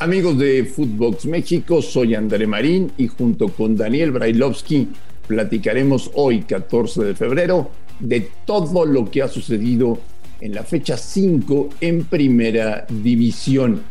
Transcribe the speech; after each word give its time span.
Amigos 0.00 0.38
de 0.38 0.64
Footbox 0.64 1.26
México, 1.26 1.82
soy 1.82 2.14
André 2.14 2.46
Marín 2.46 2.92
y 2.98 3.08
junto 3.08 3.48
con 3.48 3.76
Daniel 3.76 4.12
Brailovsky 4.12 4.86
platicaremos 5.26 6.12
hoy, 6.14 6.42
14 6.42 7.02
de 7.02 7.14
febrero, 7.16 7.72
de 7.98 8.30
todo 8.46 8.86
lo 8.86 9.10
que 9.10 9.22
ha 9.22 9.28
sucedido 9.28 9.98
en 10.40 10.54
la 10.54 10.62
fecha 10.62 10.96
5 10.96 11.70
en 11.80 12.04
Primera 12.04 12.86
División. 12.88 13.82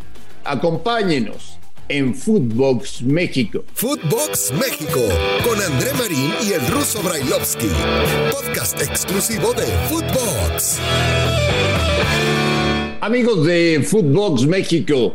Acompáñenos 0.45 1.59
en 1.89 2.15
Footbox 2.15 3.01
México. 3.01 3.65
Footbox 3.73 4.53
México 4.53 5.01
con 5.43 5.61
André 5.61 5.91
Marín 5.99 6.31
y 6.47 6.53
el 6.53 6.65
ruso 6.67 7.01
Brailovsky. 7.03 7.67
Podcast 8.31 8.81
exclusivo 8.81 9.53
de 9.53 9.65
Footbox. 9.89 10.79
Amigos 13.01 13.45
de 13.45 13.85
Footbox 13.85 14.45
México, 14.47 15.13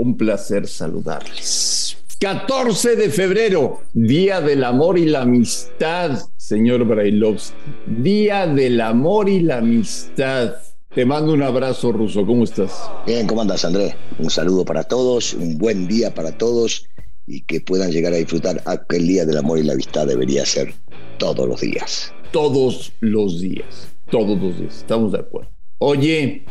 un 0.00 0.16
placer 0.16 0.66
saludarles. 0.66 1.98
14 2.20 2.96
de 2.96 3.10
febrero, 3.10 3.82
Día 3.92 4.40
del 4.40 4.64
Amor 4.64 4.98
y 4.98 5.04
la 5.04 5.22
Amistad, 5.22 6.18
señor 6.38 6.84
Brailovsky. 6.84 7.54
Día 7.86 8.46
del 8.46 8.80
Amor 8.80 9.28
y 9.28 9.40
la 9.40 9.58
Amistad. 9.58 10.54
Te 10.94 11.04
mando 11.04 11.34
un 11.34 11.42
abrazo, 11.42 11.92
Ruso. 11.92 12.24
¿Cómo 12.24 12.44
estás? 12.44 12.90
Bien, 13.06 13.26
¿cómo 13.26 13.42
andas, 13.42 13.64
Andrés? 13.66 13.94
Un 14.18 14.30
saludo 14.30 14.64
para 14.64 14.84
todos, 14.84 15.34
un 15.34 15.58
buen 15.58 15.86
día 15.86 16.14
para 16.14 16.32
todos 16.32 16.86
y 17.26 17.42
que 17.42 17.60
puedan 17.60 17.90
llegar 17.90 18.14
a 18.14 18.16
disfrutar 18.16 18.62
aquel 18.64 19.06
Día 19.06 19.26
del 19.26 19.36
Amor 19.36 19.58
y 19.58 19.64
la 19.64 19.74
Amistad 19.74 20.06
debería 20.06 20.46
ser 20.46 20.72
todos 21.18 21.46
los 21.46 21.60
días. 21.60 22.14
Todos 22.32 22.92
los 23.00 23.40
días, 23.40 23.88
todos 24.10 24.40
los 24.40 24.58
días, 24.58 24.78
estamos 24.78 25.12
de 25.12 25.18
acuerdo. 25.18 25.50
Oye, 25.78 26.46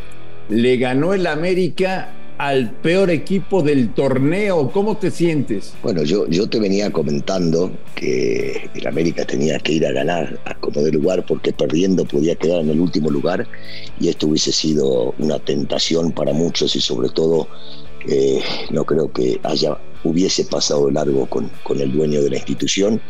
le 0.49 0.77
ganó 0.77 1.13
el 1.15 1.25
América 1.25 2.15
al 2.39 2.71
peor 2.71 3.09
equipo 3.09 3.61
del 3.61 3.93
torneo. 3.93 4.71
¿Cómo 4.71 4.97
te 4.97 5.11
sientes? 5.11 5.73
Bueno, 5.83 6.03
yo, 6.03 6.25
yo 6.29 6.47
te 6.49 6.57
venía 6.57 6.89
comentando 6.89 7.69
que 7.95 8.69
el 8.73 8.87
América 8.87 9.25
tenía 9.25 9.59
que 9.59 9.73
ir 9.73 9.85
a 9.85 9.91
ganar 9.91 10.39
a 10.45 10.55
como 10.55 10.81
de 10.81 10.93
lugar 10.93 11.25
porque 11.25 11.51
perdiendo 11.51 12.05
podía 12.05 12.35
quedar 12.35 12.61
en 12.61 12.69
el 12.69 12.79
último 12.79 13.09
lugar 13.09 13.45
y 13.99 14.07
esto 14.07 14.27
hubiese 14.27 14.53
sido 14.53 15.13
una 15.19 15.37
tentación 15.39 16.13
para 16.13 16.31
muchos 16.31 16.77
y 16.77 16.81
sobre 16.81 17.09
todo 17.09 17.49
eh, 18.07 18.41
no 18.71 18.85
creo 18.85 19.11
que 19.11 19.41
haya 19.43 19.77
hubiese 20.05 20.45
pasado 20.45 20.89
largo 20.89 21.25
con, 21.25 21.51
con 21.63 21.81
el 21.81 21.91
dueño 21.91 22.21
de 22.23 22.29
la 22.29 22.37
institución. 22.37 23.01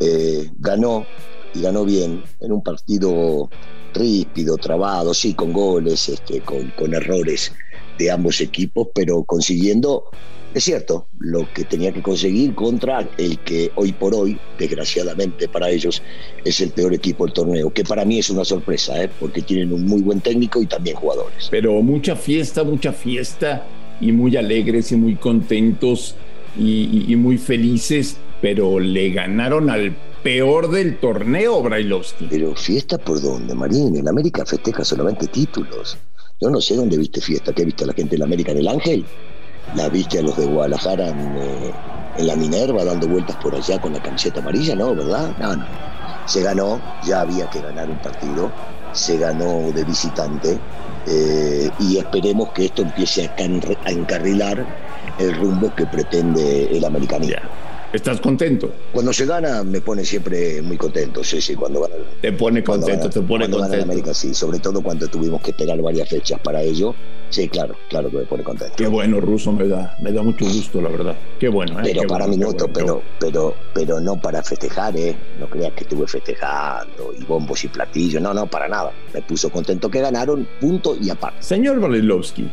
Eh, 0.00 0.50
ganó 0.60 1.04
y 1.54 1.60
ganó 1.60 1.84
bien 1.84 2.22
en 2.40 2.52
un 2.52 2.62
partido 2.62 3.50
ríspido, 3.92 4.56
trabado, 4.56 5.12
sí, 5.12 5.34
con 5.34 5.52
goles, 5.52 6.08
este, 6.08 6.40
con, 6.40 6.70
con 6.70 6.94
errores 6.94 7.52
de 7.98 8.10
ambos 8.10 8.40
equipos, 8.40 8.88
pero 8.94 9.24
consiguiendo, 9.24 10.04
es 10.54 10.64
cierto, 10.64 11.06
lo 11.18 11.52
que 11.52 11.64
tenía 11.64 11.92
que 11.92 12.02
conseguir 12.02 12.54
contra 12.54 13.08
el 13.18 13.38
que 13.40 13.70
hoy 13.74 13.92
por 13.92 14.14
hoy, 14.14 14.38
desgraciadamente 14.58 15.48
para 15.48 15.68
ellos, 15.70 16.02
es 16.44 16.60
el 16.60 16.70
peor 16.70 16.94
equipo 16.94 17.24
del 17.24 17.34
torneo, 17.34 17.70
que 17.70 17.84
para 17.84 18.04
mí 18.04 18.18
es 18.18 18.30
una 18.30 18.44
sorpresa, 18.44 19.02
¿eh? 19.02 19.10
porque 19.20 19.42
tienen 19.42 19.72
un 19.72 19.84
muy 19.86 20.02
buen 20.02 20.20
técnico 20.20 20.62
y 20.62 20.66
también 20.66 20.96
jugadores. 20.96 21.48
Pero 21.50 21.82
mucha 21.82 22.16
fiesta, 22.16 22.64
mucha 22.64 22.92
fiesta, 22.92 23.66
y 24.00 24.12
muy 24.12 24.36
alegres 24.36 24.92
y 24.92 24.96
muy 24.96 25.16
contentos 25.16 26.14
y, 26.58 27.04
y 27.08 27.16
muy 27.16 27.38
felices, 27.38 28.16
pero 28.40 28.78
le 28.78 29.10
ganaron 29.10 29.70
al 29.70 29.96
peor 30.22 30.70
del 30.70 30.98
torneo, 30.98 31.62
Brailovsky. 31.62 32.26
Pero 32.30 32.54
fiesta 32.54 32.98
por 32.98 33.20
dónde, 33.20 33.54
Marín, 33.54 33.96
en 33.96 34.08
América 34.08 34.44
festeja 34.44 34.84
solamente 34.84 35.26
títulos. 35.26 35.98
Yo 36.40 36.50
no 36.50 36.60
sé 36.60 36.76
dónde 36.76 36.96
viste 36.96 37.20
fiesta. 37.20 37.52
¿Qué 37.52 37.64
viste 37.64 37.84
a 37.84 37.88
la 37.88 37.92
gente 37.92 38.12
de 38.12 38.18
la 38.18 38.26
América 38.26 38.52
en 38.52 38.58
el 38.58 38.68
Ángel? 38.68 39.04
¿La 39.74 39.88
viste 39.88 40.20
a 40.20 40.22
los 40.22 40.36
de 40.36 40.46
Guadalajara 40.46 41.08
en, 41.08 41.36
eh, 41.36 41.72
en, 42.16 42.26
la 42.26 42.36
Minerva 42.36 42.84
dando 42.84 43.08
vueltas 43.08 43.36
por 43.36 43.54
allá 43.54 43.80
con 43.80 43.92
la 43.92 44.00
camiseta 44.00 44.38
amarilla? 44.40 44.76
No, 44.76 44.94
¿verdad? 44.94 45.34
No, 45.38 45.56
no. 45.56 45.66
Se 46.26 46.42
ganó, 46.42 46.80
ya 47.04 47.22
había 47.22 47.50
que 47.50 47.60
ganar 47.60 47.90
un 47.90 47.98
partido. 47.98 48.52
Se 48.92 49.18
ganó 49.18 49.72
de 49.72 49.84
visitante. 49.84 50.58
Eh, 51.06 51.70
y 51.80 51.98
esperemos 51.98 52.50
que 52.52 52.66
esto 52.66 52.82
empiece 52.82 53.28
a 53.36 53.90
encarrilar 53.90 54.64
el 55.18 55.34
rumbo 55.34 55.74
que 55.74 55.86
pretende 55.86 56.76
el 56.76 56.84
americanismo. 56.84 57.48
¿Estás 57.90 58.20
contento? 58.20 58.70
Cuando 58.92 59.14
se 59.14 59.24
gana 59.24 59.64
me 59.64 59.80
pone 59.80 60.04
siempre 60.04 60.60
muy 60.60 60.76
contento, 60.76 61.24
sí, 61.24 61.40
sí, 61.40 61.54
cuando 61.54 61.80
gana. 61.80 61.94
Te 62.20 62.32
pone 62.32 62.62
contento, 62.62 63.04
gana, 63.04 63.10
te 63.10 63.20
pone 63.22 63.44
cuando 63.44 63.58
contento. 63.58 63.78
Gana 63.78 63.82
América, 63.92 64.12
sí, 64.12 64.34
sobre 64.34 64.58
todo 64.58 64.82
cuando 64.82 65.08
tuvimos 65.08 65.40
que 65.40 65.52
esperar 65.52 65.80
varias 65.80 66.06
fechas 66.06 66.38
para 66.40 66.60
ello. 66.60 66.94
Sí, 67.30 67.48
claro, 67.48 67.76
claro 67.88 68.10
que 68.10 68.18
me 68.18 68.24
pone 68.24 68.44
contento. 68.44 68.74
Qué 68.76 68.86
bueno, 68.86 69.20
Ruso, 69.20 69.52
me 69.52 69.66
da, 69.66 69.96
me 70.02 70.12
da 70.12 70.22
mucho 70.22 70.44
gusto, 70.44 70.82
la 70.82 70.90
verdad. 70.90 71.16
Qué 71.40 71.48
bueno, 71.48 71.80
¿eh? 71.80 71.82
Pero 71.84 72.02
qué 72.02 72.06
para 72.08 72.26
bueno, 72.26 72.38
minutos, 72.38 72.70
bueno, 72.70 73.00
pero, 73.18 73.54
pero, 73.54 73.54
pero 73.72 74.00
no 74.00 74.20
para 74.20 74.42
festejar, 74.42 74.94
¿eh? 74.94 75.16
No 75.40 75.48
creas 75.48 75.72
que 75.72 75.84
estuve 75.84 76.06
festejando 76.06 77.14
y 77.18 77.24
bombos 77.24 77.64
y 77.64 77.68
platillos, 77.68 78.20
no, 78.20 78.34
no, 78.34 78.46
para 78.46 78.68
nada. 78.68 78.92
Me 79.14 79.22
puso 79.22 79.48
contento 79.48 79.90
que 79.90 80.02
ganaron, 80.02 80.46
punto 80.60 80.94
y 81.00 81.08
aparte. 81.08 81.42
Señor 81.42 81.80
Valilowski, 81.80 82.50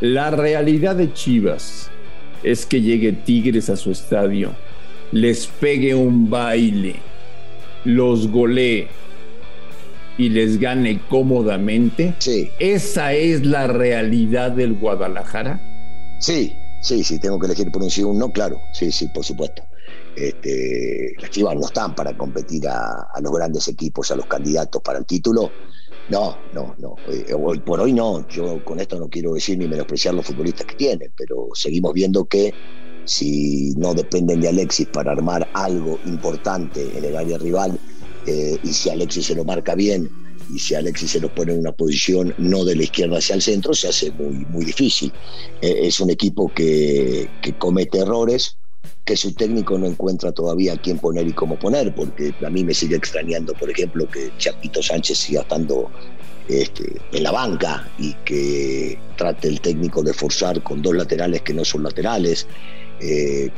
la 0.00 0.32
realidad 0.32 0.96
de 0.96 1.12
Chivas 1.12 1.88
es 2.42 2.66
que 2.66 2.80
llegue 2.80 3.12
Tigres 3.12 3.70
a 3.70 3.76
su 3.76 3.92
estadio 3.92 4.50
les 5.12 5.46
pegue 5.46 5.94
un 5.94 6.28
baile, 6.28 6.96
los 7.84 8.30
golee 8.30 8.88
y 10.18 10.28
les 10.30 10.58
gane 10.58 11.00
cómodamente. 11.08 12.14
Sí. 12.18 12.50
¿Esa 12.58 13.12
es 13.12 13.44
la 13.44 13.66
realidad 13.66 14.52
del 14.52 14.74
Guadalajara? 14.74 15.60
Sí, 16.18 16.56
sí, 16.80 17.04
sí, 17.04 17.18
tengo 17.18 17.38
que 17.38 17.46
elegir 17.46 17.70
por 17.70 17.82
un 17.82 17.90
sí 17.90 18.02
o 18.02 18.08
un 18.08 18.18
no, 18.18 18.32
claro. 18.32 18.60
Sí, 18.72 18.90
sí, 18.90 19.08
por 19.08 19.24
supuesto. 19.24 19.62
Este, 20.16 21.14
las 21.18 21.30
Chivas 21.30 21.54
no 21.56 21.66
están 21.66 21.94
para 21.94 22.16
competir 22.16 22.68
a, 22.68 23.08
a, 23.14 23.20
los 23.20 23.32
grandes 23.32 23.68
equipos, 23.68 24.10
a 24.10 24.16
los 24.16 24.26
candidatos 24.26 24.82
para 24.82 24.98
el 24.98 25.06
título. 25.06 25.50
No, 26.08 26.36
no, 26.52 26.74
no. 26.78 26.96
Eh, 27.08 27.32
hoy 27.34 27.60
por 27.60 27.80
hoy 27.80 27.92
no. 27.92 28.26
Yo 28.28 28.64
con 28.64 28.80
esto 28.80 28.98
no 28.98 29.08
quiero 29.08 29.34
decir 29.34 29.58
ni 29.58 29.66
menospreciar 29.66 30.14
los 30.14 30.26
futbolistas 30.26 30.66
que 30.66 30.74
tienen, 30.74 31.12
pero 31.16 31.48
seguimos 31.54 31.92
viendo 31.92 32.24
que 32.24 32.52
si 33.04 33.74
no 33.76 33.94
dependen 33.94 34.40
de 34.40 34.48
Alexis 34.48 34.86
para 34.88 35.12
armar 35.12 35.48
algo 35.54 35.98
importante 36.06 36.86
en 36.96 37.04
el 37.04 37.16
área 37.16 37.38
rival 37.38 37.78
eh, 38.26 38.56
y 38.62 38.72
si 38.72 38.90
Alexis 38.90 39.26
se 39.26 39.34
lo 39.34 39.44
marca 39.44 39.74
bien 39.74 40.08
y 40.52 40.58
si 40.58 40.74
Alexis 40.74 41.12
se 41.12 41.20
lo 41.20 41.34
pone 41.34 41.52
en 41.52 41.60
una 41.60 41.72
posición 41.72 42.34
no 42.38 42.64
de 42.64 42.76
la 42.76 42.82
izquierda 42.82 43.18
hacia 43.18 43.34
el 43.34 43.42
centro, 43.42 43.74
se 43.74 43.88
hace 43.88 44.10
muy, 44.12 44.44
muy 44.50 44.64
difícil. 44.64 45.12
Eh, 45.60 45.80
es 45.82 46.00
un 46.00 46.10
equipo 46.10 46.52
que, 46.54 47.28
comete 47.58 47.98
errores, 47.98 48.56
que 49.04 49.16
su 49.16 49.32
técnico 49.32 49.78
no 49.78 49.86
encuentra 49.86 50.32
todavía 50.32 50.76
quién 50.76 50.98
poner 50.98 51.26
y 51.26 51.32
cómo 51.32 51.58
poner, 51.58 51.94
porque 51.94 52.34
a 52.44 52.50
mí 52.50 52.64
me 52.64 52.74
sigue 52.74 52.96
extrañando, 52.96 53.54
por 53.54 53.70
ejemplo, 53.70 54.08
que 54.08 54.30
Chapito 54.38 54.82
Sánchez 54.82 55.18
siga 55.18 55.42
estando 55.42 55.90
este, 56.48 57.00
en 57.12 57.22
la 57.22 57.30
banca 57.30 57.88
y 57.98 58.12
que 58.24 58.98
trate 59.16 59.48
el 59.48 59.60
técnico 59.60 60.02
de 60.02 60.12
forzar 60.12 60.62
con 60.62 60.82
dos 60.82 60.94
laterales 60.94 61.42
que 61.42 61.54
no 61.54 61.64
son 61.64 61.84
laterales. 61.84 62.46
Eh, 63.02 63.50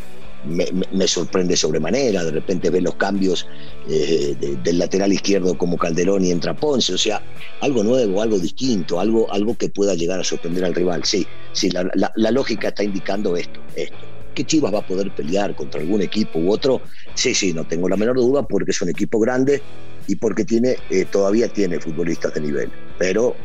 me, 0.46 1.08
sorprende 1.08 1.56
sobremanera, 1.56 2.24
de 2.24 2.30
repente 2.30 2.70
ve 2.70 2.80
los 2.80 2.94
cambios 2.96 3.46
eh, 3.88 4.36
de, 4.38 4.56
del 4.56 4.78
lateral 4.78 5.12
izquierdo 5.12 5.56
como 5.56 5.78
Calderón 5.78 6.24
y 6.24 6.30
entra 6.30 6.54
Ponce, 6.54 6.94
o 6.94 6.98
sea, 6.98 7.22
algo 7.60 7.82
nuevo, 7.82 8.20
algo 8.20 8.38
distinto, 8.38 9.00
algo, 9.00 9.32
algo 9.32 9.56
que 9.56 9.68
pueda 9.68 9.94
llegar 9.94 10.20
a 10.20 10.24
sorprender 10.24 10.64
al 10.64 10.74
rival. 10.74 11.04
Sí, 11.04 11.26
sí, 11.52 11.70
la, 11.70 12.30
lógica 12.30 12.68
está 12.68 12.84
indicando 12.84 13.36
esto, 13.36 13.60
esto. 13.74 13.96
¿Que 14.34 14.44
Chivas 14.44 14.74
va 14.74 14.80
a 14.80 14.86
poder 14.86 15.14
pelear 15.14 15.54
contra 15.54 15.80
algún 15.80 16.02
equipo 16.02 16.40
u 16.40 16.50
otro? 16.50 16.82
Sí, 17.14 17.34
sí, 17.34 17.52
no 17.52 17.64
tengo 17.64 17.88
la 17.88 17.96
menor 17.96 18.16
duda 18.16 18.42
porque 18.42 18.72
es 18.72 18.82
un 18.82 18.88
equipo 18.88 19.20
grande 19.20 19.62
y 20.08 20.16
porque 20.16 20.44
tiene, 20.44 20.76
eh, 20.90 21.04
todavía 21.04 21.48
tiene 21.48 21.78
futbolistas 21.78 22.34
de 22.34 22.40
nivel. 22.40 22.70
Pero 22.98 23.36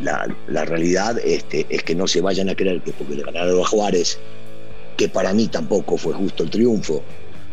la, 0.00 0.34
la, 0.48 0.64
realidad 0.64 1.18
este, 1.22 1.66
es 1.68 1.82
que 1.82 1.94
no 1.94 2.08
se 2.08 2.22
vayan 2.22 2.48
a 2.48 2.56
creer 2.56 2.82
que 2.82 2.92
porque 2.92 3.16
le 3.16 3.22
ganaron 3.24 3.60
a 3.60 3.64
Juárez 3.66 4.18
que 4.96 5.08
para 5.08 5.32
mí 5.32 5.48
tampoco 5.48 5.96
fue 5.96 6.14
justo 6.14 6.42
el 6.44 6.50
triunfo, 6.50 7.02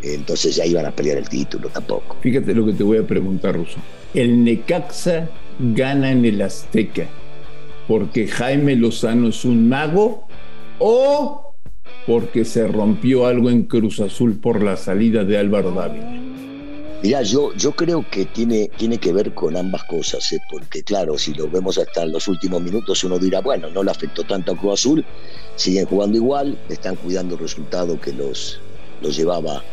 entonces 0.01 0.55
ya 0.55 0.65
iban 0.65 0.85
a 0.85 0.91
pelear 0.91 1.17
el 1.17 1.29
título 1.29 1.69
tampoco. 1.69 2.17
Fíjate 2.21 2.53
lo 2.53 2.65
que 2.65 2.73
te 2.73 2.83
voy 2.83 2.97
a 2.97 3.07
preguntar, 3.07 3.55
Russo. 3.55 3.77
El 4.13 4.43
Necaxa 4.43 5.29
gana 5.59 6.11
en 6.11 6.25
el 6.25 6.41
Azteca 6.41 7.07
porque 7.87 8.27
Jaime 8.27 8.75
Lozano 8.75 9.29
es 9.29 9.43
un 9.45 9.67
mago 9.67 10.27
o 10.79 11.55
porque 12.07 12.45
se 12.45 12.67
rompió 12.67 13.25
algo 13.25 13.49
en 13.49 13.63
Cruz 13.63 13.99
Azul 13.99 14.39
por 14.39 14.63
la 14.63 14.77
salida 14.77 15.23
de 15.23 15.37
Álvaro 15.37 15.71
Dávila. 15.71 16.30
Mira, 17.03 17.23
yo, 17.23 17.51
yo 17.55 17.73
creo 17.73 18.07
que 18.07 18.27
tiene, 18.27 18.71
tiene 18.77 18.99
que 18.99 19.11
ver 19.11 19.33
con 19.33 19.57
ambas 19.57 19.83
cosas, 19.85 20.31
¿eh? 20.33 20.39
porque 20.47 20.83
claro, 20.83 21.17
si 21.17 21.33
lo 21.33 21.49
vemos 21.49 21.79
hasta 21.79 22.05
los 22.05 22.27
últimos 22.27 22.61
minutos, 22.61 23.03
uno 23.03 23.17
dirá, 23.17 23.41
bueno, 23.41 23.71
no 23.71 23.81
le 23.83 23.89
afectó 23.89 24.23
tanto 24.23 24.51
a 24.51 24.55
Cruz 24.57 24.73
Azul, 24.81 25.07
siguen 25.55 25.85
jugando 25.87 26.17
igual, 26.17 26.61
están 26.67 26.95
cuidando 26.97 27.33
el 27.35 27.41
resultado 27.41 27.99
que 27.99 28.13
los, 28.13 28.63
los 28.99 29.15
llevaba 29.15 29.65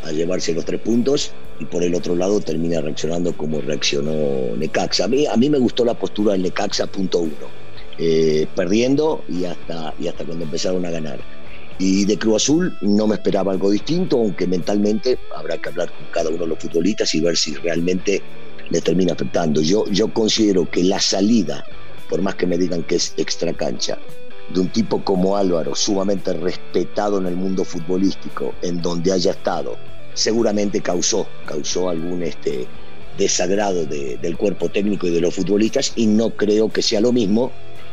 a 0.00 0.12
llevarse 0.12 0.54
los 0.54 0.64
tres 0.64 0.80
puntos, 0.80 1.36
y 1.58 1.66
por 1.66 1.82
el 1.84 1.94
otro 1.94 2.16
lado 2.16 2.40
termina 2.40 2.80
reaccionando 2.80 3.36
como 3.36 3.60
reaccionó 3.60 4.56
Necaxa. 4.56 5.04
A 5.04 5.08
mí, 5.08 5.26
a 5.26 5.36
mí 5.36 5.50
me 5.50 5.58
gustó 5.58 5.84
la 5.84 5.94
postura 5.94 6.32
del 6.32 6.42
Necaxa, 6.42 6.86
punto 6.86 7.18
uno, 7.20 7.52
eh, 7.98 8.46
perdiendo 8.54 9.24
y 9.28 9.44
hasta, 9.44 9.92
y 9.98 10.08
hasta 10.08 10.24
cuando 10.24 10.44
empezaron 10.46 10.86
a 10.86 10.90
ganar. 10.90 11.26
Y 11.80 12.04
de 12.04 12.18
Cruz 12.18 12.42
Azul 12.42 12.76
no 12.82 13.06
me 13.06 13.14
esperaba 13.14 13.52
algo 13.52 13.70
distinto, 13.70 14.18
aunque 14.18 14.46
mentalmente 14.46 15.18
habrá 15.34 15.56
que 15.56 15.70
hablar 15.70 15.90
con 15.90 16.06
cada 16.12 16.28
uno 16.28 16.40
de 16.40 16.48
los 16.48 16.58
futbolistas 16.58 17.14
y 17.14 17.20
ver 17.20 17.38
si 17.38 17.54
realmente 17.54 18.22
le 18.68 18.82
termina 18.82 19.14
afectando. 19.14 19.62
Yo, 19.62 19.86
yo 19.86 20.12
considero 20.12 20.70
que 20.70 20.84
la 20.84 21.00
salida, 21.00 21.64
por 22.10 22.20
más 22.20 22.34
que 22.34 22.46
me 22.46 22.58
digan 22.58 22.82
que 22.82 22.96
es 22.96 23.14
extra 23.16 23.54
cancha, 23.54 23.98
de 24.52 24.60
un 24.60 24.68
tipo 24.68 25.02
como 25.02 25.38
Álvaro, 25.38 25.74
sumamente 25.74 26.34
respetado 26.34 27.16
en 27.16 27.24
el 27.24 27.36
mundo 27.36 27.64
futbolístico, 27.64 28.52
en 28.60 28.82
donde 28.82 29.12
haya 29.12 29.30
estado, 29.30 29.78
seguramente 30.12 30.82
causó, 30.82 31.26
causó 31.46 31.88
algún 31.88 32.22
este, 32.22 32.66
desagrado 33.16 33.86
del 33.86 34.36
cuerpo 34.36 34.68
técnico 34.68 35.06
y 35.06 35.12
de 35.12 35.22
los 35.22 35.34
futbolistas, 35.34 35.92
y 35.96 36.08
no 36.08 36.28
creo 36.28 36.70
que 36.70 36.82
sea 36.82 37.00
lo 37.00 37.10
mismo, 37.10 37.52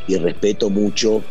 y 0.10 0.18
respeto 0.18 0.70
mucho 0.70 1.24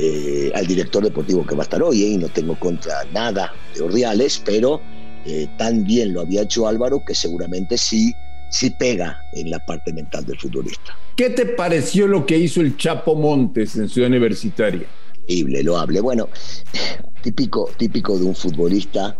eh, 0.00 0.52
al 0.54 0.64
director 0.64 1.02
deportivo 1.02 1.44
que 1.44 1.56
va 1.56 1.62
a 1.62 1.64
estar 1.64 1.82
hoy, 1.82 2.04
¿eh? 2.04 2.08
y 2.10 2.16
no 2.18 2.28
tengo 2.28 2.56
contra 2.58 3.02
nada 3.12 3.52
de 3.74 3.82
Ordiales, 3.82 4.40
pero 4.44 4.80
eh, 5.26 5.48
tan 5.58 5.82
bien 5.82 6.12
lo 6.12 6.20
había 6.20 6.42
hecho 6.42 6.68
Álvaro 6.68 7.02
que 7.04 7.16
seguramente 7.16 7.76
sí, 7.76 8.12
sí 8.48 8.70
pega 8.78 9.20
en 9.32 9.50
la 9.50 9.58
parte 9.66 9.92
mental 9.92 10.24
del 10.24 10.38
futbolista. 10.38 10.96
¿Qué 11.16 11.30
te 11.30 11.46
pareció 11.46 12.06
lo 12.06 12.24
que 12.24 12.38
hizo 12.38 12.60
el 12.60 12.76
Chapo 12.76 13.16
Montes 13.16 13.74
en 13.74 13.88
Ciudad 13.88 14.08
Universitaria? 14.08 14.86
Increíble, 15.22 15.64
lo 15.64 15.76
hable. 15.76 16.00
Bueno, 16.00 16.28
típico, 17.22 17.68
típico 17.76 18.16
de 18.16 18.24
un 18.24 18.36
futbolista 18.36 19.18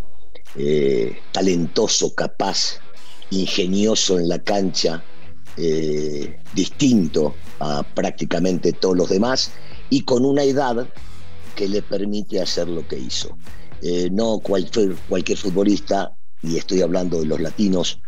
talentoso, 1.30 2.14
capaz, 2.14 2.80
ingenioso 3.30 4.18
en 4.18 4.28
la 4.28 4.38
cancha, 4.40 5.04
distinto 6.54 7.34
a 7.58 7.82
prácticamente 7.82 8.72
todos 8.72 8.96
los 8.96 9.08
demás 9.08 9.50
y 9.90 10.02
con 10.02 10.24
una 10.24 10.44
edad 10.44 10.88
que 11.58 11.68
le 11.68 11.82
permite 11.82 12.40
hacer 12.40 12.68
lo 12.68 12.86
que 12.86 12.98
hizo. 12.98 13.36
Eh, 13.82 14.08
no 14.12 14.38
cualquier, 14.38 14.94
futbolista, 15.36 16.12
y 16.42 16.56
estoy 16.56 16.82
hablando 16.82 17.20
de 17.20 17.26
los 17.26 17.40
latinos, 17.40 18.00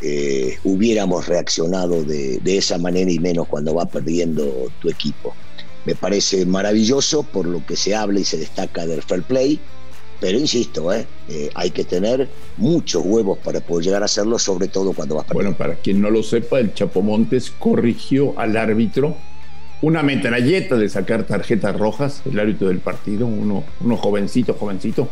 eh, 0.00 0.58
hubiéramos 0.64 1.26
reaccionado 1.26 2.02
de, 2.02 2.40
esa 2.44 2.78
manera 2.78 3.10
y 3.10 3.18
menos 3.18 3.46
cuando 3.48 3.74
va 3.74 3.86
perdiendo 3.86 4.70
tu 4.80 4.88
equipo. 4.88 5.34
Me 5.84 5.94
parece 5.94 6.46
maravilloso 6.46 7.22
por 7.22 7.46
lo 7.46 7.64
que 7.66 7.76
se 7.76 7.94
habla 7.94 8.20
y 8.20 8.24
se 8.24 8.38
destaca 8.38 8.86
del 8.86 9.02
fair 9.02 9.22
play, 9.22 9.60
pero 10.24 10.38
insisto, 10.38 10.90
eh, 10.90 11.04
hay 11.54 11.70
que 11.70 11.84
tener 11.84 12.26
muchos 12.56 13.02
huevos 13.04 13.36
para 13.44 13.60
poder 13.60 13.84
llegar 13.84 14.00
a 14.00 14.06
hacerlo, 14.06 14.38
sobre 14.38 14.68
todo 14.68 14.94
cuando 14.94 15.16
vas 15.16 15.26
perdiendo. 15.26 15.50
Bueno, 15.50 15.58
para 15.58 15.74
quien 15.74 16.00
no 16.00 16.08
lo 16.08 16.22
sepa, 16.22 16.60
el 16.60 16.72
Chapo 16.72 17.02
Montes 17.02 17.50
corrigió 17.50 18.32
al 18.38 18.56
árbitro 18.56 19.18
una 19.82 20.02
metralleta 20.02 20.76
de 20.76 20.88
sacar 20.88 21.24
tarjetas 21.24 21.78
rojas, 21.78 22.22
el 22.24 22.40
árbitro 22.40 22.68
del 22.68 22.78
partido, 22.78 23.26
uno, 23.26 23.64
uno 23.82 23.96
jovencito, 23.98 24.54
jovencito, 24.54 25.10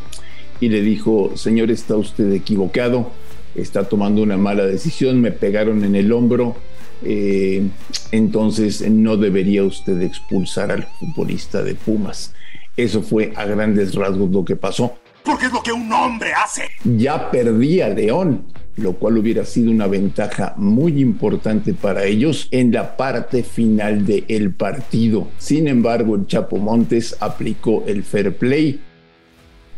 y 0.60 0.70
le 0.70 0.80
dijo, 0.80 1.36
señor, 1.36 1.70
está 1.70 1.94
usted 1.94 2.32
equivocado, 2.32 3.10
está 3.54 3.84
tomando 3.84 4.22
una 4.22 4.38
mala 4.38 4.64
decisión, 4.64 5.20
me 5.20 5.30
pegaron 5.30 5.84
en 5.84 5.94
el 5.94 6.10
hombro, 6.10 6.56
eh, 7.04 7.68
entonces 8.12 8.80
no 8.90 9.18
debería 9.18 9.62
usted 9.62 10.00
expulsar 10.00 10.72
al 10.72 10.84
futbolista 10.98 11.62
de 11.62 11.74
Pumas. 11.74 12.32
Eso 12.78 13.02
fue 13.02 13.34
a 13.36 13.44
grandes 13.44 13.94
rasgos 13.94 14.30
lo 14.30 14.42
que 14.46 14.56
pasó. 14.56 14.94
Porque 15.24 15.46
es 15.46 15.52
lo 15.52 15.62
que 15.62 15.72
un 15.72 15.92
hombre 15.92 16.32
hace. 16.32 16.68
Ya 16.84 17.30
perdía 17.30 17.88
León 17.88 18.46
lo 18.76 18.94
cual 18.94 19.18
hubiera 19.18 19.44
sido 19.44 19.70
una 19.70 19.86
ventaja 19.86 20.54
muy 20.56 21.00
importante 21.00 21.74
para 21.74 22.04
ellos 22.04 22.48
en 22.50 22.72
la 22.72 22.96
parte 22.96 23.42
final 23.42 24.06
del 24.06 24.54
partido. 24.54 25.28
Sin 25.38 25.68
embargo, 25.68 26.16
el 26.16 26.26
Chapo 26.26 26.56
Montes 26.56 27.16
aplicó 27.20 27.84
el 27.86 28.02
fair 28.02 28.36
play, 28.36 28.80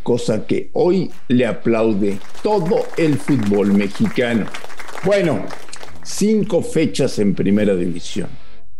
cosa 0.02 0.46
que 0.46 0.70
hoy 0.75 1.11
le 1.29 1.46
aplaude 1.46 2.19
todo 2.43 2.87
el 2.96 3.17
fútbol 3.17 3.73
mexicano. 3.73 4.46
Bueno, 5.05 5.44
cinco 6.02 6.62
fechas 6.62 7.19
en 7.19 7.35
primera 7.35 7.75
división. 7.75 8.29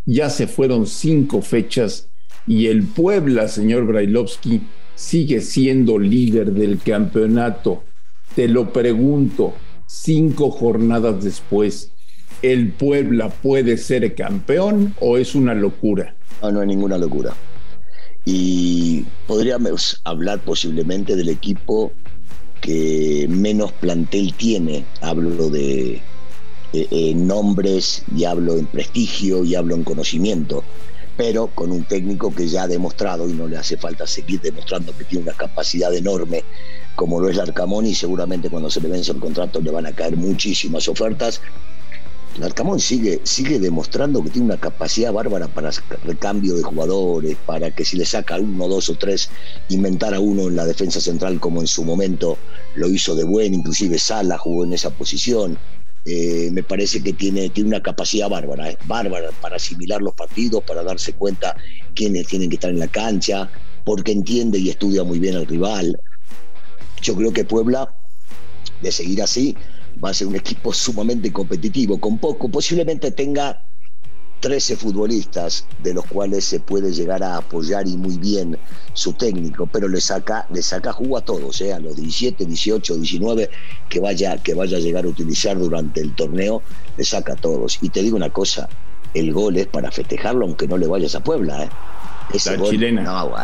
Ya 0.07 0.31
se 0.31 0.47
fueron 0.47 0.87
cinco 0.87 1.43
fechas 1.43 2.09
y 2.47 2.67
el 2.67 2.85
Puebla, 2.85 3.49
señor 3.49 3.87
Brailovsky, 3.87 4.63
sigue 4.95 5.41
siendo 5.41 5.99
líder 5.99 6.53
del 6.53 6.79
campeonato. 6.79 7.85
Te 8.35 8.49
lo 8.49 8.73
pregunto, 8.73 9.55
cinco 9.87 10.51
jornadas 10.51 11.23
después, 11.23 11.93
¿el 12.43 12.73
Puebla 12.73 13.29
puede 13.29 13.77
ser 13.77 14.15
campeón 14.15 14.95
o 15.01 15.19
es 15.19 15.35
una 15.35 15.55
locura? 15.55 16.17
No, 16.43 16.53
no 16.53 16.63
es 16.63 16.69
ninguna 16.69 16.99
locura. 16.99 17.33
Y 18.25 19.05
podríamos 19.27 20.01
hablar 20.05 20.41
posiblemente 20.41 21.15
del 21.15 21.29
equipo 21.29 21.93
que 22.61 23.27
menos 23.29 23.73
plantel 23.73 24.33
tiene. 24.35 24.85
Hablo 25.03 25.51
de 25.51 26.01
nombres 27.15 28.03
y 28.17 28.25
hablo 28.25 28.59
en 28.59 28.67
prestigio 28.67 29.45
y 29.45 29.55
hablo 29.55 29.75
en 29.75 29.85
conocimiento, 29.85 30.65
pero 31.17 31.49
con 31.49 31.71
un 31.71 31.85
técnico 31.85 32.35
que 32.35 32.49
ya 32.49 32.65
ha 32.65 32.69
demostrado 32.69 33.29
y 33.29 33.33
no 33.33 33.47
le 33.47 33.57
hace 33.57 33.77
falta 33.77 34.07
seguir 34.07 34.41
demostrando 34.41 34.97
que 34.97 35.05
tiene 35.05 35.25
una 35.25 35.35
capacidad 35.35 35.95
enorme 35.95 36.45
como 36.97 37.21
lo 37.21 37.29
es 37.29 37.37
Larcamón 37.37 37.87
y 37.87 37.95
seguramente 37.95 38.51
cuando 38.51 38.71
se 38.71 38.81
le 38.81 38.89
vence 38.89 39.13
el 39.13 39.19
contrato 39.19 39.61
le 39.61 39.71
van 39.71 39.87
a 39.87 39.93
caer 39.93 40.17
muchísimas 40.17 40.89
ofertas. 40.89 41.41
Larcamón 42.39 42.81
sigue, 42.81 43.21
sigue 43.23 43.61
demostrando 43.61 44.23
que 44.23 44.31
tiene 44.31 44.47
una 44.47 44.61
capacidad 44.61 45.13
bárbara 45.13 45.47
para 45.47 45.71
recambio 46.05 46.57
de 46.57 46.65
jugadores, 46.65 47.37
para 47.47 47.71
que 47.71 47.85
si 47.85 47.97
le 47.97 48.05
saca 48.05 48.39
uno, 48.39 48.67
dos 48.67 48.91
o 48.91 48.97
tres, 48.97 49.31
inventar 49.69 50.15
a 50.15 50.21
uno 50.21 50.49
en 50.49 50.57
la 50.57 50.65
defensa 50.65 51.01
central 51.01 51.39
como 51.39 51.61
en 51.61 51.69
su 51.69 51.85
momento 51.85 52.37
lo 52.75 52.89
hizo 52.89 53.15
de 53.15 53.23
buen, 53.23 53.55
inclusive 53.55 53.99
Sala 53.99 54.37
jugó 54.37 54.65
en 54.65 54.73
esa 54.73 54.91
posición. 54.91 55.59
Eh, 56.07 56.51
me 56.53 56.63
parece 56.63 57.03
que 57.03 57.15
tiene, 57.15 57.49
tiene 57.49 57.69
una 57.69 57.83
capacidad 57.83 58.29
bárbara, 58.29 58.71
eh, 58.71 58.79
bárbara 58.85 59.31
para 59.41 59.57
asimilar 59.57 60.03
los 60.03 60.15
partidos, 60.15 60.63
para 60.65 60.83
darse 60.83 61.15
cuenta 61.15 61.57
quiénes 61.95 62.27
tienen 62.27 62.51
que 62.51 62.57
estar 62.57 62.71
en 62.71 62.79
la 62.79 62.89
cancha, 62.89 63.51
porque 63.85 64.13
entiende 64.13 64.59
y 64.59 64.69
estudia 64.69 65.03
muy 65.03 65.19
bien 65.19 65.37
al 65.37 65.47
rival. 65.47 65.99
Yo 67.01 67.15
creo 67.17 67.33
que 67.33 67.45
Puebla, 67.45 67.95
de 68.83 68.93
seguir 68.93 69.23
así, 69.23 69.57
va 70.03 70.11
a 70.11 70.15
ser 70.15 70.27
un 70.27 70.37
equipo 70.37 70.73
sumamente 70.73 71.33
competitivo, 71.33 71.99
con 71.99 72.19
poco, 72.19 72.51
posiblemente 72.51 73.11
tenga 73.11 73.65
13 74.45 74.77
futbolistas, 74.77 75.65
de 75.83 75.95
los 75.95 76.05
cuales 76.05 76.45
se 76.45 76.61
puede 76.61 76.93
llegar 76.93 77.23
a 77.23 77.39
apoyar 77.39 77.89
y 77.89 77.97
muy 77.97 78.19
bien 78.19 78.59
su 78.93 79.15
técnico, 79.15 79.67
pero 79.67 79.89
le 79.89 80.03
saca, 80.03 80.47
le 80.51 80.61
saca 80.61 80.93
jugo 80.93 81.17
a 81.17 81.23
todos, 81.23 81.63
¿eh? 81.63 81.73
a 81.73 81.79
los 81.79 81.97
17, 81.97 82.45
18, 82.45 82.97
19 82.97 83.49
que 83.89 84.01
vaya, 84.01 84.37
que 84.37 84.53
vaya 84.53 84.77
a 84.77 84.81
llegar 84.81 85.07
a 85.07 85.09
utilizar 85.09 85.59
durante 85.59 86.03
el 86.03 86.15
torneo, 86.15 86.61
le 86.99 87.05
saca 87.07 87.33
a 87.33 87.37
todos. 87.37 87.79
Y 87.81 87.89
te 87.89 88.03
digo 88.03 88.19
una 88.19 88.29
cosa, 88.29 88.69
el 89.15 89.33
gol 89.33 89.57
es 89.57 89.67
para 89.67 89.91
festejarlo 89.91 90.45
aunque 90.45 90.69
no 90.69 90.77
le 90.77 90.89
vayas 90.89 91.15
a 91.15 91.21
Puebla. 91.21 91.65
¿eh? 91.65 91.71
Ese 92.35 92.59
gol, 92.59 92.69
chilena. 92.69 93.03
No, 93.03 93.35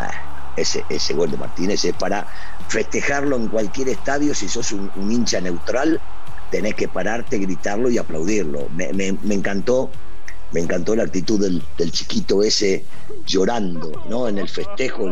ese, 0.58 0.84
ese 0.90 1.14
gol 1.14 1.30
de 1.30 1.38
Martínez 1.38 1.82
es 1.82 1.94
para 1.94 2.26
festejarlo 2.68 3.36
en 3.36 3.48
cualquier 3.48 3.88
estadio, 3.88 4.34
si 4.34 4.48
sos 4.48 4.70
un, 4.72 4.90
hincha 5.10 5.40
neutral, 5.40 5.98
tenés 6.50 6.74
que 6.74 6.88
pararte, 6.88 7.38
gritarlo 7.38 7.88
y 7.88 7.96
aplaudirlo. 7.96 8.68
Me, 8.74 9.16
encantó, 9.34 9.90
me 10.52 10.60
encantó 10.60 10.96
la 10.96 11.04
actitud 11.04 11.40
del, 11.40 11.62
chiquito 11.90 12.42
ese 12.42 12.84
llorando, 13.26 13.92
¿no? 14.08 14.28
En 14.28 14.38
el 14.38 14.48
festejo. 14.48 15.08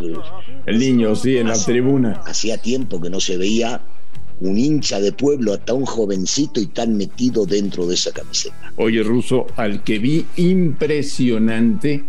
El, 0.66 0.78
niño, 0.78 1.14
sí, 1.14 1.36
en 1.36 1.48
la 1.48 1.58
tribuna. 1.58 2.22
Hacía 2.26 2.58
tiempo 2.58 3.00
que 3.00 3.10
no 3.10 3.20
se 3.20 3.36
veía 3.36 3.80
un 4.40 4.58
hincha 4.58 5.00
de 5.00 5.12
pueblo, 5.12 5.54
hasta 5.54 5.74
un 5.74 5.84
jovencito 5.84 6.60
y 6.60 6.66
tan 6.66 6.96
metido 6.96 7.44
dentro 7.44 7.86
de 7.86 7.94
esa 7.94 8.12
camiseta. 8.12 8.72
Oye, 8.76 9.02
Ruso, 9.02 9.46
al 9.56 9.82
que 9.82 9.98
vi 9.98 10.26
impresionante 10.36 12.04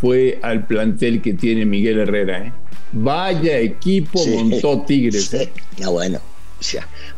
fue 0.00 0.40
al 0.42 0.66
plantel 0.66 1.22
que 1.22 1.34
tiene 1.34 1.64
Miguel 1.64 2.00
Herrera, 2.00 2.46
¿eh? 2.46 2.52
Vaya 2.92 3.58
equipo 3.58 4.24
montó 4.26 4.82
Tigres. 4.82 5.26
Sí. 5.26 5.36
¿eh? 5.36 5.52
Ya 5.78 5.88
bueno. 5.88 6.18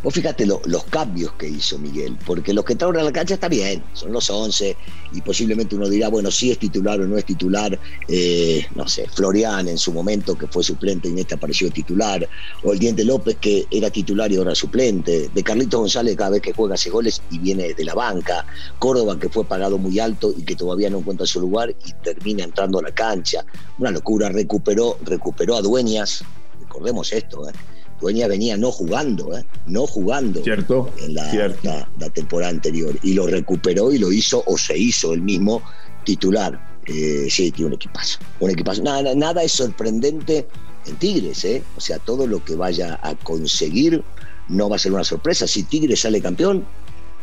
Vos 0.03 0.15
fíjate 0.15 0.47
los 0.47 0.85
cambios 0.91 1.33
que 1.35 1.49
hizo 1.49 1.79
Miguel, 1.79 2.17
porque 2.25 2.53
los 2.53 2.65
que 2.65 2.73
entraron 2.73 2.97
a 2.99 3.03
la 3.03 3.13
cancha 3.13 3.35
está 3.35 3.49
bien, 3.49 3.83
son 3.93 4.13
los 4.13 4.31
11, 4.31 4.77
y 5.13 5.21
posiblemente 5.21 5.77
uno 5.77 5.89
dirá, 5.89 6.09
bueno, 6.09 6.31
si 6.31 6.51
es 6.51 6.59
titular 6.59 7.01
o 7.01 7.07
no 7.07 7.17
es 7.17 7.25
titular, 7.25 7.79
eh, 8.09 8.67
no 8.75 8.89
sé, 8.89 9.07
Florian 9.09 9.69
en 9.69 9.79
su 9.79 9.93
momento, 9.93 10.37
que 10.37 10.47
fue 10.47 10.63
suplente 10.63 11.09
y 11.09 11.13
en 11.13 11.19
este 11.19 11.35
apareció 11.35 11.71
titular, 11.71 12.29
o 12.63 12.73
el 12.73 12.79
Diente 12.79 13.05
López, 13.05 13.37
que 13.41 13.67
era 13.71 13.91
titular 13.91 14.31
y 14.33 14.37
ahora 14.37 14.55
suplente, 14.55 15.29
de 15.33 15.43
Carlitos 15.43 15.81
González 15.81 16.17
cada 16.17 16.31
vez 16.31 16.43
que 16.43 16.53
juega 16.53 16.75
hace 16.75 16.91
goles 16.91 17.23
y 17.31 17.39
viene 17.39 17.75
de 17.75 17.85
la 17.85 17.95
banca, 17.95 18.47
Córdoba, 18.79 19.19
que 19.19 19.29
fue 19.29 19.45
pagado 19.45 19.79
muy 19.79 19.99
alto 19.99 20.35
y 20.37 20.43
que 20.43 20.57
todavía 20.57 20.91
no 20.91 20.99
encuentra 20.99 21.27
su 21.27 21.41
lugar 21.41 21.75
y 21.85 21.93
termina 22.03 22.45
entrando 22.45 22.79
a 22.79 22.83
la 22.83 22.93
cancha, 22.93 23.45
una 23.79 23.91
locura, 23.91 24.29
recuperó, 24.29 24.99
recuperó 25.05 25.57
a 25.57 25.63
Dueñas, 25.63 26.25
recordemos 26.61 27.13
esto, 27.13 27.49
¿eh? 27.49 27.53
Dueña 28.01 28.27
venía 28.27 28.57
no 28.57 28.71
jugando, 28.71 29.37
¿eh? 29.37 29.45
no 29.67 29.87
jugando 29.87 30.43
¿Cierto? 30.43 30.91
en 30.99 31.15
la, 31.15 31.55
La, 31.99 32.11
temporada 32.11 32.51
anterior 32.51 32.97
y 33.03 33.15
lo 33.15 33.27
recuperó 33.27 33.93
y 33.93 33.99
lo 33.99 34.13
hizo 34.13 34.43
o 34.47 34.59
se 34.59 34.77
hizo 34.77 35.13
el 35.13 35.23
mismo 35.23 35.63
titular. 36.05 36.75
Eh, 36.87 37.29
sí, 37.31 37.51
tiene 37.51 37.69
un 37.69 37.75
equipazo, 37.75 38.19
un 38.41 38.51
equipazo. 38.51 38.83
Nada, 38.83 39.15
nada 39.15 39.43
es 39.43 39.53
sorprendente 39.53 40.47
en 40.87 40.97
Tigres, 40.97 41.45
¿eh? 41.45 41.63
O 41.77 41.81
sea, 41.81 41.99
todo 41.99 42.27
lo 42.27 42.45
que 42.45 42.57
vaya 42.57 42.99
a 43.03 43.15
conseguir 43.15 44.03
no 44.49 44.69
va 44.69 44.77
a 44.77 44.79
ser 44.79 44.93
una 44.93 45.05
sorpresa. 45.05 45.47
Si 45.47 45.63
Tigres 45.63 46.01
sale 46.01 46.21
campeón, 46.21 46.67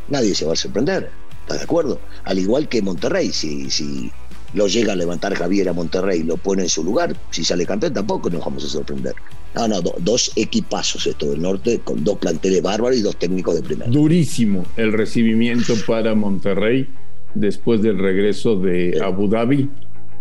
nadie 0.10 0.34
se 0.34 0.46
va 0.46 0.54
a 0.54 0.56
sorprender. 0.56 1.12
¿Estás 1.42 1.60
de 1.60 1.64
acuerdo? 1.64 2.00
Al 2.24 2.40
igual 2.40 2.68
que 2.68 2.82
Monterrey, 2.82 3.32
si, 3.32 3.70
si 3.70 4.12
lo 4.54 4.68
llega 4.68 4.94
a 4.94 4.96
levantar 4.96 5.36
Javier 5.36 5.70
a 5.70 5.74
Monterrey 5.74 6.20
y 6.22 6.24
lo 6.24 6.38
pone 6.38 6.64
en 6.64 6.70
su 6.70 6.84
lugar, 6.84 7.16
si 7.30 7.44
sale 7.44 7.66
campeón 7.66 7.94
tampoco 7.94 8.30
nos 8.30 8.44
vamos 8.44 8.66
a 8.66 8.70
sorprender. 8.70 9.16
No, 9.56 9.68
no, 9.68 9.82
dos 9.82 10.32
equipazos 10.36 11.08
esto 11.08 11.30
del 11.32 11.42
norte, 11.42 11.80
con 11.84 12.04
dos 12.04 12.18
planteles 12.18 12.62
bárbaros 12.62 12.98
y 12.98 13.02
dos 13.02 13.18
técnicos 13.18 13.56
de 13.56 13.62
primera. 13.62 13.90
Durísimo 13.92 14.66
el 14.78 14.94
recibimiento 14.94 15.74
para 15.86 16.16
Monterrey 16.16 16.88
después 17.34 17.82
del 17.82 17.98
regreso 18.00 18.56
de 18.56 19.00
Abu 19.04 19.28
Dhabi. 19.28 19.70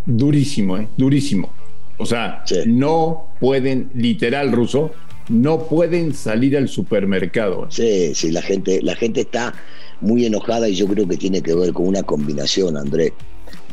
Durísimo, 0.06 0.78
¿eh? 0.78 0.88
Durísimo. 0.96 1.52
O 1.98 2.06
sea, 2.06 2.44
no 2.66 3.28
pueden, 3.40 3.90
literal 3.94 4.52
ruso, 4.52 4.92
no 5.28 5.66
pueden 5.68 6.14
salir 6.14 6.56
al 6.56 6.68
supermercado. 6.68 7.66
Sí, 7.70 8.14
sí, 8.14 8.32
la 8.32 8.42
gente, 8.42 8.80
la 8.82 8.96
gente 8.96 9.20
está 9.20 9.54
muy 10.00 10.24
enojada 10.24 10.68
y 10.68 10.74
yo 10.74 10.86
creo 10.86 11.06
que 11.06 11.16
tiene 11.16 11.42
que 11.42 11.54
ver 11.54 11.72
con 11.72 11.86
una 11.86 12.02
combinación, 12.02 12.76
André, 12.76 13.12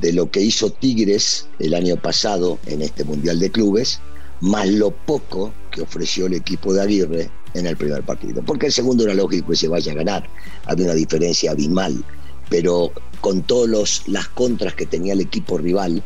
de 0.01 0.13
lo 0.13 0.29
que 0.29 0.41
hizo 0.41 0.69
Tigres 0.69 1.47
el 1.59 1.73
año 1.73 1.95
pasado 1.95 2.59
en 2.65 2.81
este 2.81 3.03
Mundial 3.05 3.39
de 3.39 3.49
Clubes, 3.49 4.01
más 4.41 4.67
lo 4.67 4.91
poco 4.91 5.53
que 5.71 5.81
ofreció 5.81 6.27
el 6.27 6.33
equipo 6.33 6.73
de 6.73 6.81
Aguirre 6.81 7.29
en 7.53 7.65
el 7.65 7.77
primer 7.77 8.03
partido. 8.03 8.41
Porque 8.43 8.67
el 8.67 8.71
segundo 8.71 9.03
era 9.03 9.13
lógico 9.13 9.49
que 9.49 9.55
se 9.55 9.67
vaya 9.67 9.91
a 9.91 9.95
ganar, 9.95 10.29
había 10.65 10.85
una 10.85 10.95
diferencia 10.95 11.51
abismal, 11.51 12.03
pero 12.49 12.91
con 13.21 13.41
todas 13.43 14.03
las 14.07 14.27
contras 14.29 14.73
que 14.75 14.85
tenía 14.85 15.13
el 15.13 15.21
equipo 15.21 15.57
rival 15.57 16.03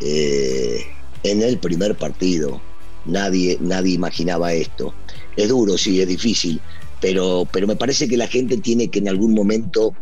eh, 0.00 0.84
en 1.22 1.42
el 1.42 1.58
primer 1.58 1.96
partido, 1.96 2.60
nadie, 3.06 3.58
nadie 3.60 3.94
imaginaba 3.94 4.52
esto. 4.52 4.92
Es 5.36 5.48
duro, 5.48 5.78
sí, 5.78 6.00
es 6.00 6.08
difícil, 6.08 6.60
pero, 7.00 7.46
pero 7.50 7.66
me 7.66 7.76
parece 7.76 8.08
que 8.08 8.16
la 8.16 8.26
gente 8.26 8.56
tiene 8.58 8.88
que 8.88 8.98
en 8.98 9.08
algún 9.08 9.34
momento 9.34 9.94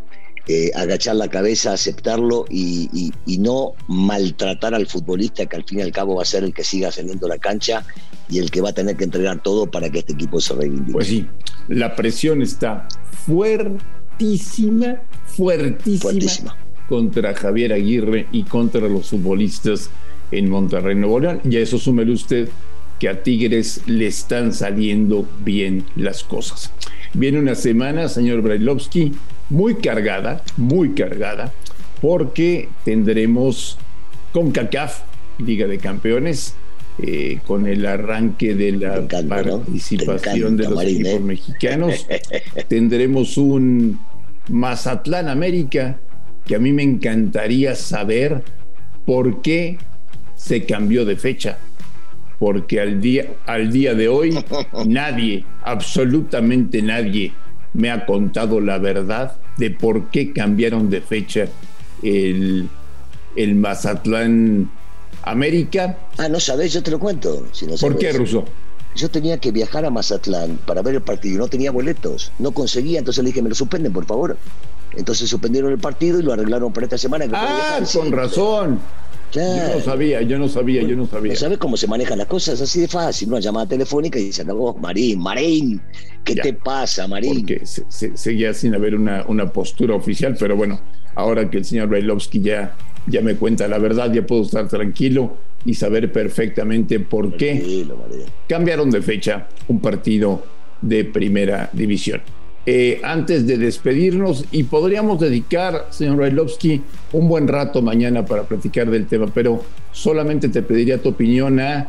eh, 0.53 0.73
agachar 0.75 1.15
la 1.15 1.29
cabeza, 1.29 1.73
aceptarlo 1.73 2.45
y, 2.51 3.13
no 3.39 3.75
maltratar 3.87 4.75
al 4.75 4.87
futbolista 4.89 5.47
que 5.47 5.57
al 5.57 5.65
fin 5.65 5.79
y 5.79 5.83
al 5.83 5.93
cabo 5.93 6.17
va 6.17 6.23
a 6.23 6.25
ser 6.27 6.43
el 6.43 6.53
que 6.53 6.65
siga 6.65 6.89
ascendiendo 6.89 7.29
la 7.29 7.39
cancha 7.39 7.87
y 8.29 8.39
el 8.39 8.51
que 8.51 8.61
va 8.61 8.71
a 8.71 8.73
tener 8.73 8.97
que 8.97 9.05
entregar 9.05 9.41
todo 9.45 9.71
para 9.71 9.89
que 9.91 10.01
este 10.01 10.15
equipo 10.15 10.41
se 10.41 10.55
reivindique. 10.55 10.93
Pues 10.93 11.07
sí, 11.07 11.27
la 11.69 11.95
presión 11.95 12.43
está 12.43 12.89
fuertísima, 13.25 15.01
fuertísima, 15.25 16.01
fuertísima. 16.01 16.57
contra 16.89 17.33
Javier 17.33 17.73
Aguirre 17.73 18.27
y 18.33 18.43
contra 18.43 18.89
los 18.89 19.11
futbolistas 19.11 19.89
en 20.33 20.51
Monterrey, 20.51 20.97
Nuevo 20.97 21.21
León. 21.21 21.41
Y 21.45 21.57
a 21.57 21.61
eso 21.61 21.79
súmele 21.79 22.13
usted 22.13 22.49
que 22.99 23.09
a 23.09 23.23
Tigres 23.23 23.83
le 23.87 24.09
están 24.09 24.53
saliendo 24.53 25.29
bien 25.45 25.85
las 25.95 26.25
cosas. 26.25 26.73
Viene 27.15 27.39
una 27.39 27.55
semana, 27.55 28.09
señor 28.09 28.43
Brailovsky, 28.43 29.13
muy 29.51 29.75
cargada, 29.77 30.43
muy 30.57 30.95
cargada, 30.95 31.53
porque 32.01 32.69
tendremos 32.85 33.77
CONCACAF, 34.33 35.03
Liga 35.39 35.67
de 35.67 35.79
Campeones, 35.79 36.55
eh, 37.03 37.41
con 37.47 37.67
el 37.67 37.87
arranque 37.87 38.55
de 38.55 38.73
la 38.73 39.07
participación 39.07 40.57
de 40.57 40.69
los 40.69 40.83
equipos 40.83 41.13
¿eh? 41.13 41.21
mexicanos. 41.21 42.07
Tendremos 42.69 43.39
un 43.39 43.99
Mazatlán 44.49 45.29
América, 45.29 45.99
que 46.45 46.57
a 46.57 46.59
mí 46.59 46.73
me 46.73 46.83
encantaría 46.83 47.75
saber 47.75 48.43
por 49.07 49.41
qué 49.41 49.79
se 50.35 50.65
cambió 50.65 51.05
de 51.05 51.17
fecha. 51.17 51.59
Porque 52.39 52.81
al 52.81 53.01
día, 53.01 53.27
al 53.47 53.73
día 53.73 53.95
de 53.95 54.09
hoy 54.09 54.39
nadie, 54.87 55.45
absolutamente 55.63 56.83
nadie, 56.83 57.33
me 57.73 57.91
ha 57.91 58.07
contado 58.07 58.61
la 58.61 58.79
verdad 58.79 59.37
de 59.57 59.71
por 59.71 60.11
qué 60.11 60.33
cambiaron 60.33 60.91
de 60.91 61.01
fecha 61.01 61.47
el, 62.03 62.69
el 63.37 63.55
Mazatlán 63.55 64.71
América. 65.23 65.97
Ah, 66.19 66.29
no 66.29 66.41
sabes, 66.41 66.73
yo 66.73 66.83
te 66.83 66.91
lo 66.91 66.99
cuento. 66.99 67.47
Si 67.53 67.67
no 67.67 67.75
¿Por 67.77 67.99
qué, 67.99 68.13
Russo? 68.13 68.45
Yo 68.97 69.09
tenía 69.09 69.39
que 69.39 69.53
viajar 69.53 69.85
a 69.85 69.91
Mazatlán 69.91 70.59
para 70.67 70.83
ver 70.83 70.97
el 70.97 71.03
partido 71.03 71.37
y 71.37 71.39
no 71.39 71.49
tenía 71.49 71.71
boletos. 71.71 72.33
No 72.39 72.51
conseguía, 72.51 72.99
entonces 72.99 73.23
le 73.23 73.31
dije, 73.31 73.43
me 73.43 73.49
lo 73.49 73.55
suspenden, 73.55 73.93
por 73.93 74.05
favor. 74.05 74.37
Entonces 74.97 75.29
suspendieron 75.31 75.71
el 75.71 75.79
partido 75.79 76.19
y 76.19 76.23
lo 76.23 76.33
arreglaron 76.33 76.73
para 76.73 76.87
esta 76.87 76.99
semana. 76.99 77.27
ah, 77.33 77.81
con 77.93 78.11
razón. 78.11 78.81
Yo 79.33 79.75
no 79.75 79.81
sabía, 79.81 80.23
yo 80.23 80.39
no 80.39 80.49
sabía, 80.49 80.83
yo 80.83 80.97
no 80.97 81.07
sabía. 81.07 81.37
¿Sabes 81.37 81.59
cómo 81.59 81.77
se 81.77 81.87
manejan 81.87 82.19
las 82.19 82.27
cosas? 82.27 82.61
Así 82.61 82.81
de 82.81 82.89
fácil, 82.89 83.29
una 83.29 83.41
llamada 83.41 83.67
telefónica 83.67 84.19
y 84.19 84.33
se 84.33 84.43
acabó. 84.43 84.75
Marín, 84.75 85.21
Marín, 85.21 85.81
¿qué 86.25 86.35
te 86.35 86.53
pasa, 86.53 87.07
Marín? 87.07 87.41
Porque 87.41 87.63
seguía 87.65 88.53
sin 88.55 88.75
haber 88.75 88.95
una, 88.95 89.25
una 89.29 89.53
postura 89.53 89.95
oficial, 89.95 90.37
pero 90.39 90.57
bueno, 90.57 90.81
ahora 91.15 91.49
que 91.49 91.59
el 91.59 91.65
señor 91.65 91.89
Brailovsky 91.89 92.41
ya, 92.41 92.77
ya 93.07 93.21
me 93.21 93.37
cuenta 93.37 93.69
la 93.69 93.79
verdad, 93.79 94.13
ya 94.13 94.27
puedo 94.27 94.43
estar 94.43 94.69
tranquilo 94.69 95.37
y 95.65 95.75
saber 95.75 96.11
perfectamente 96.11 97.01
por 97.01 97.37
qué 97.37 97.87
cambiaron 98.49 98.91
de 98.91 99.03
fecha 99.03 99.49
un 99.69 99.81
partido 99.81 100.43
de 100.81 101.05
primera 101.05 101.69
división. 101.73 102.23
Eh, 102.67 103.01
antes 103.03 103.47
de 103.47 103.57
despedirnos 103.57 104.45
y 104.51 104.65
podríamos 104.65 105.19
dedicar, 105.19 105.87
señor 105.91 106.19
Railovsky, 106.19 106.83
un 107.13 107.27
buen 107.27 107.49
rato 107.49 107.81
mañana 107.81 108.27
para 108.27 108.43
platicar 108.43 108.91
del 108.91 109.07
tema, 109.07 109.27
pero 109.33 109.65
solamente 109.93 110.51
te 110.51 110.63
pediría 110.63 111.01
tu 111.01 111.09
opinión 111.09 111.59
a 111.59 111.89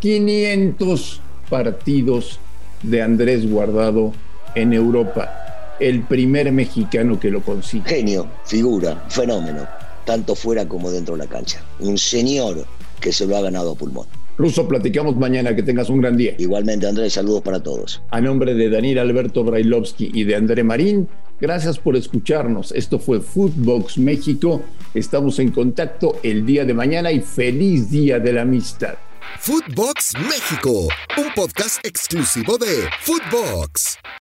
500 0.00 1.20
partidos 1.48 2.38
de 2.82 3.00
Andrés 3.00 3.50
Guardado 3.50 4.12
en 4.54 4.74
Europa, 4.74 5.76
el 5.80 6.02
primer 6.02 6.52
mexicano 6.52 7.18
que 7.18 7.30
lo 7.30 7.40
consigue. 7.40 7.88
Genio, 7.88 8.26
figura, 8.44 9.04
fenómeno, 9.08 9.66
tanto 10.04 10.34
fuera 10.34 10.68
como 10.68 10.90
dentro 10.90 11.16
de 11.16 11.24
la 11.24 11.30
cancha. 11.30 11.62
Un 11.78 11.96
señor 11.96 12.66
que 13.00 13.12
se 13.12 13.26
lo 13.26 13.36
ha 13.36 13.40
ganado 13.40 13.72
a 13.72 13.74
pulmón. 13.74 14.06
Ruso, 14.38 14.66
platicamos 14.66 15.16
mañana. 15.16 15.54
Que 15.54 15.62
tengas 15.62 15.90
un 15.90 16.00
gran 16.00 16.16
día. 16.16 16.34
Igualmente, 16.38 16.86
Andrés, 16.86 17.12
saludos 17.12 17.42
para 17.42 17.62
todos. 17.62 18.02
A 18.10 18.20
nombre 18.20 18.54
de 18.54 18.70
Daniel 18.70 18.98
Alberto 18.98 19.44
Brailovsky 19.44 20.10
y 20.14 20.24
de 20.24 20.36
André 20.36 20.64
Marín, 20.64 21.08
gracias 21.40 21.78
por 21.78 21.96
escucharnos. 21.96 22.72
Esto 22.72 22.98
fue 22.98 23.20
Footbox 23.20 23.98
México. 23.98 24.62
Estamos 24.94 25.38
en 25.38 25.50
contacto 25.50 26.18
el 26.22 26.46
día 26.46 26.64
de 26.64 26.74
mañana 26.74 27.12
y 27.12 27.20
feliz 27.20 27.90
día 27.90 28.18
de 28.18 28.32
la 28.32 28.42
amistad. 28.42 28.94
Footbox 29.38 30.14
México, 30.28 30.88
un 31.16 31.32
podcast 31.34 31.84
exclusivo 31.84 32.58
de 32.58 32.88
Footbox. 33.00 33.98